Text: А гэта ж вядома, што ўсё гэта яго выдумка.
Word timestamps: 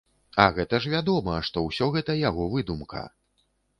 А 0.43 0.45
гэта 0.55 0.77
ж 0.85 0.93
вядома, 0.93 1.35
што 1.49 1.63
ўсё 1.67 1.91
гэта 1.99 2.19
яго 2.21 2.49
выдумка. 2.55 3.07